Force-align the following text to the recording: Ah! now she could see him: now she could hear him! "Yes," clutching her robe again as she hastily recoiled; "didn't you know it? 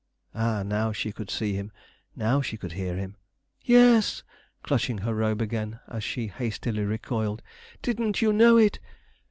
Ah! 0.33 0.63
now 0.63 0.91
she 0.91 1.11
could 1.11 1.29
see 1.29 1.53
him: 1.53 1.71
now 2.15 2.41
she 2.41 2.57
could 2.57 2.71
hear 2.71 2.95
him! 2.95 3.17
"Yes," 3.63 4.23
clutching 4.63 4.97
her 4.97 5.13
robe 5.13 5.41
again 5.43 5.79
as 5.87 6.03
she 6.03 6.25
hastily 6.25 6.83
recoiled; 6.83 7.43
"didn't 7.83 8.19
you 8.19 8.33
know 8.33 8.57
it? 8.57 8.79